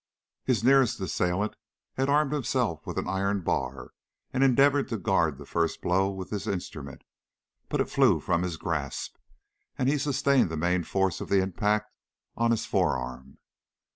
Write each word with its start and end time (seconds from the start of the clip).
His 0.45 0.63
nearest 0.63 0.99
assailant 0.99 1.55
had 1.93 2.09
armed 2.09 2.33
himself 2.33 2.87
with 2.87 2.97
an 2.97 3.07
iron 3.07 3.41
bar 3.41 3.91
and 4.33 4.43
endeavored 4.43 4.87
to 4.87 4.97
guard 4.97 5.37
the 5.37 5.45
first 5.45 5.79
blow 5.79 6.09
with 6.09 6.31
this 6.31 6.47
instrument, 6.47 7.03
but 7.69 7.79
it 7.79 7.85
flew 7.91 8.19
from 8.19 8.41
his 8.41 8.57
grasp, 8.57 9.17
and 9.77 9.87
he 9.87 9.99
sustained 9.99 10.49
the 10.49 10.57
main 10.57 10.83
force 10.85 11.21
of 11.21 11.29
the 11.29 11.39
impact 11.39 11.91
on 12.35 12.49
his 12.49 12.65
forearm. 12.65 13.37